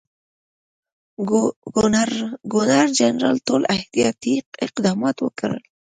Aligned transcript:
ګورنرجنرال 2.51 3.37
ټول 3.47 3.61
احتیاطي 3.75 4.33
اقدامات 4.67 5.17
وکړل. 5.21 5.63